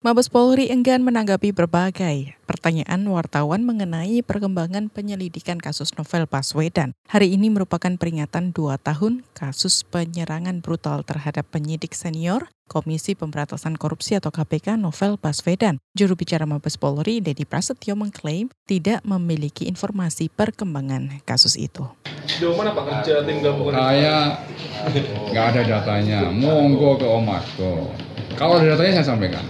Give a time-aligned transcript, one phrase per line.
[0.00, 6.96] Mabes Polri enggan menanggapi berbagai pertanyaan wartawan mengenai perkembangan penyelidikan kasus novel Baswedan.
[7.12, 14.16] Hari ini merupakan peringatan dua tahun kasus penyerangan brutal terhadap penyidik senior Komisi Pemberantasan Korupsi
[14.16, 15.76] atau KPK Novel Baswedan.
[15.92, 21.84] Juru bicara Mabes Polri, Dedi Prasetyo mengklaim tidak memiliki informasi perkembangan kasus itu.
[22.24, 23.76] Sejauh mana Pak kerja tim gabungan?
[23.76, 24.40] Saya
[25.28, 27.92] nggak ada datanya, monggo ke Om Asko.
[28.40, 29.44] Kalau ada datanya saya sampaikan.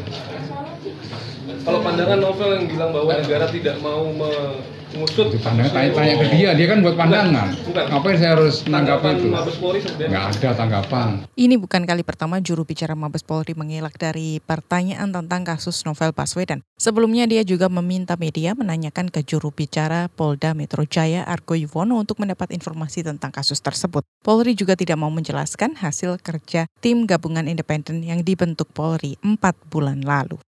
[1.60, 6.50] Kalau pandangan novel yang bilang bahwa negara tidak mau mengusut Itu pandangan tanya-tanya ke dia,
[6.56, 7.48] dia kan buat pandangan.
[7.69, 7.84] Bukan.
[7.92, 9.27] Ngapain saya harus menanggapi itu?
[9.28, 11.09] Mabes Polri sebenarnya Nggak ada tanggapan.
[11.36, 16.64] Ini bukan kali pertama juru bicara Mabes Polri mengelak dari pertanyaan tentang kasus novel Baswedan.
[16.80, 22.16] Sebelumnya dia juga meminta media menanyakan ke juru bicara Polda Metro Jaya Argo Yuwono untuk
[22.24, 24.00] mendapat informasi tentang kasus tersebut.
[24.24, 30.00] Polri juga tidak mau menjelaskan hasil kerja tim gabungan independen yang dibentuk Polri empat bulan
[30.00, 30.41] lalu.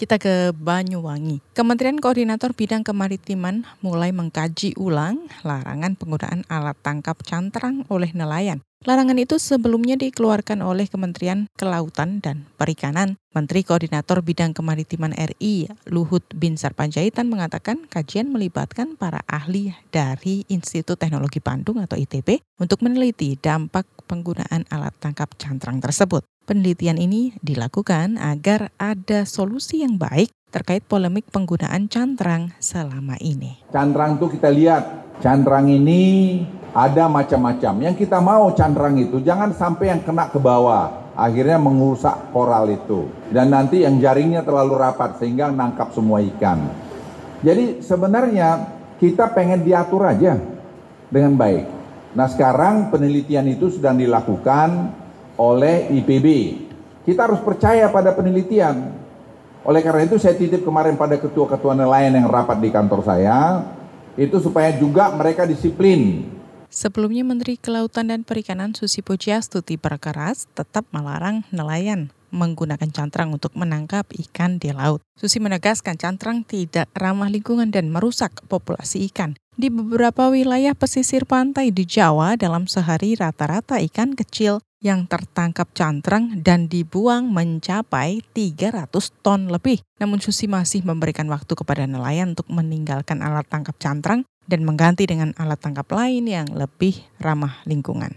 [0.00, 1.44] Kita ke Banyuwangi.
[1.52, 8.64] Kementerian Koordinator Bidang Kemaritiman mulai mengkaji ulang larangan penggunaan alat tangkap cantrang oleh nelayan.
[8.88, 13.20] Larangan itu sebelumnya dikeluarkan oleh Kementerian Kelautan dan Perikanan.
[13.36, 20.96] Menteri Koordinator Bidang Kemaritiman RI, Luhut Binsar Panjaitan mengatakan kajian melibatkan para ahli dari Institut
[20.96, 26.24] Teknologi Bandung atau ITB untuk meneliti dampak penggunaan alat tangkap cantrang tersebut.
[26.50, 33.62] Penelitian ini dilakukan agar ada solusi yang baik terkait polemik penggunaan cantrang selama ini.
[33.70, 34.82] Cantrang itu kita lihat,
[35.22, 36.02] cantrang ini
[36.74, 37.86] ada macam-macam.
[37.86, 43.06] Yang kita mau cantrang itu jangan sampai yang kena ke bawah, akhirnya mengusak koral itu.
[43.30, 46.66] Dan nanti yang jaringnya terlalu rapat sehingga nangkap semua ikan.
[47.46, 50.34] Jadi sebenarnya kita pengen diatur aja
[51.14, 51.78] dengan baik.
[52.18, 54.98] Nah sekarang penelitian itu sedang dilakukan
[55.40, 56.26] oleh IPB.
[57.08, 58.92] Kita harus percaya pada penelitian.
[59.64, 63.64] Oleh karena itu saya titip kemarin pada ketua-ketua nelayan yang rapat di kantor saya,
[64.20, 66.28] itu supaya juga mereka disiplin.
[66.68, 74.06] Sebelumnya Menteri Kelautan dan Perikanan Susi Pujiastuti berkeras tetap melarang nelayan menggunakan cantrang untuk menangkap
[74.14, 75.02] ikan di laut.
[75.18, 79.34] Susi menegaskan cantrang tidak ramah lingkungan dan merusak populasi ikan.
[79.58, 86.40] Di beberapa wilayah pesisir pantai di Jawa dalam sehari rata-rata ikan kecil yang tertangkap cantrang
[86.40, 88.88] dan dibuang mencapai 300
[89.20, 89.84] ton lebih.
[90.00, 95.36] Namun Susi masih memberikan waktu kepada nelayan untuk meninggalkan alat tangkap cantrang dan mengganti dengan
[95.36, 98.16] alat tangkap lain yang lebih ramah lingkungan.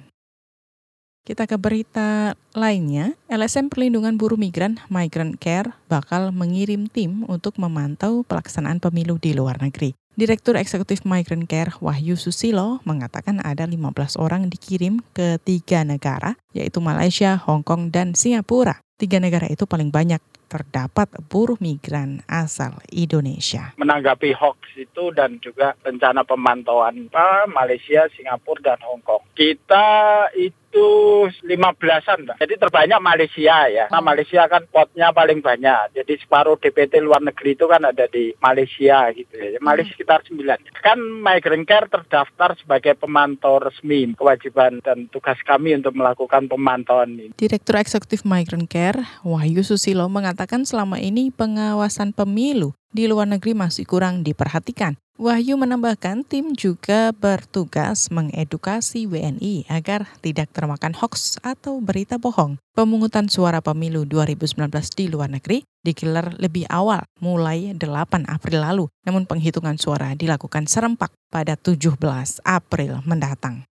[1.23, 8.27] Kita ke berita lainnya, LSM Perlindungan Buruh Migran Migrant Care bakal mengirim tim untuk memantau
[8.27, 9.95] pelaksanaan pemilu di luar negeri.
[10.13, 16.77] Direktur Eksekutif Migrant Care Wahyu Susilo mengatakan ada 15 orang dikirim ke tiga negara, yaitu
[16.77, 18.77] Malaysia, Hong Kong, dan Singapura.
[19.01, 20.21] Tiga negara itu paling banyak
[20.53, 23.73] terdapat buruh migran asal Indonesia.
[23.81, 27.09] Menanggapi hoax itu dan juga rencana pemantauan
[27.49, 29.25] Malaysia, Singapura, dan Hong Kong.
[29.33, 32.19] Kita itu 15-an.
[32.27, 32.35] Lah.
[32.41, 33.85] Jadi terbanyak Malaysia ya.
[33.93, 35.97] Nah Malaysia kan potnya paling banyak.
[35.97, 39.59] Jadi separuh DPT luar negeri itu kan ada di Malaysia gitu ya.
[39.61, 40.39] Malaysia sekitar 9.
[40.81, 44.15] Kan Migrant Care terdaftar sebagai pemantau resmi.
[44.17, 47.35] Kewajiban dan tugas kami untuk melakukan pemantauan ini.
[47.37, 53.89] Direktur Eksekutif Migrant Care Wahyu Susilo mengatakan selama ini pengawasan pemilu di luar negeri masih
[53.89, 55.02] kurang diperhatikan.
[55.13, 62.57] Wahyu menambahkan tim juga bertugas mengedukasi WNI agar tidak termakan hoax atau berita bohong.
[62.73, 68.85] Pemungutan suara pemilu 2019 di luar negeri digelar lebih awal, mulai 8 April lalu.
[69.05, 71.93] Namun penghitungan suara dilakukan serempak pada 17
[72.41, 73.69] April mendatang.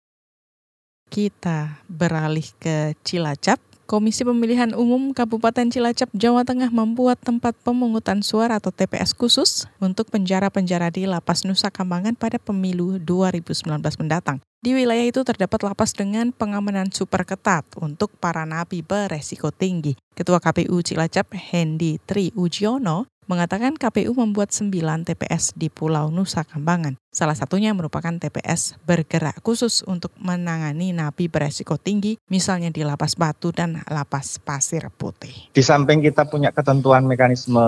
[1.09, 3.70] Kita beralih ke Cilacap.
[3.91, 10.07] Komisi Pemilihan Umum Kabupaten Cilacap, Jawa Tengah membuat tempat pemungutan suara atau TPS khusus untuk
[10.07, 13.67] penjara-penjara di Lapas Nusa Kambangan pada pemilu 2019
[13.99, 14.39] mendatang.
[14.63, 19.99] Di wilayah itu terdapat lapas dengan pengamanan super ketat untuk para napi beresiko tinggi.
[20.15, 24.67] Ketua KPU Cilacap, Hendi Tri Ujiono, mengatakan KPU membuat 9
[25.07, 26.99] TPS di Pulau Nusa Kambangan.
[27.15, 33.55] Salah satunya merupakan TPS bergerak khusus untuk menangani napi beresiko tinggi, misalnya di Lapas Batu
[33.55, 35.47] dan Lapas Pasir Putih.
[35.55, 37.63] Di samping kita punya ketentuan mekanisme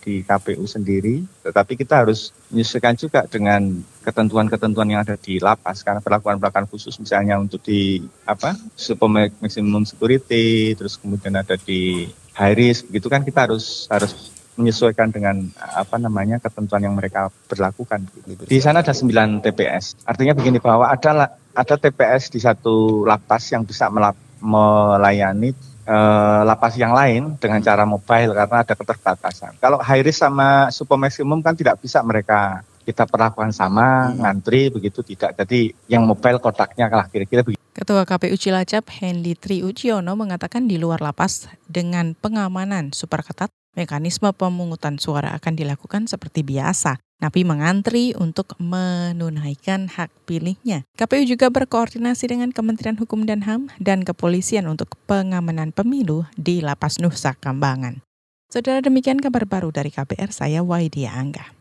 [0.00, 6.00] di KPU sendiri, tetapi kita harus menyesuaikan juga dengan ketentuan-ketentuan yang ada di lapas karena
[6.00, 12.88] perlakuan-perlakuan khusus misalnya untuk di apa super maximum security, terus kemudian ada di high risk,
[12.88, 18.10] begitu kan kita harus harus menyesuaikan dengan apa namanya ketentuan yang mereka berlakukan.
[18.26, 20.02] Di sana ada 9 TPS.
[20.02, 25.54] Artinya begini bahwa ada ada TPS di satu lapas yang bisa melap, melayani
[25.86, 29.62] eh, lapas yang lain dengan cara mobile karena ada keterbatasan.
[29.62, 34.24] Kalau high risk sama super maksimum kan tidak bisa mereka kita perlakukan sama, hmm.
[34.24, 35.36] ngantri begitu tidak.
[35.36, 37.60] Jadi yang mobile kotaknya kalah kira-kira begitu.
[37.76, 44.30] Ketua KPU Cilacap Hendy Tri Uciono mengatakan di luar lapas dengan pengamanan super ketat, mekanisme
[44.30, 50.86] pemungutan suara akan dilakukan seperti biasa, tapi mengantri untuk menunaikan hak pilihnya.
[50.94, 57.02] KPU juga berkoordinasi dengan Kementerian Hukum dan HAM dan kepolisian untuk pengamanan pemilu di Lapas
[57.02, 58.00] Nusa Kambangan.
[58.48, 61.57] Saudara demikian kabar baru dari KPR, saya Waidia Angga.